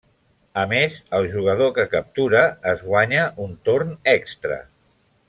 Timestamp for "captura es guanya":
1.93-3.27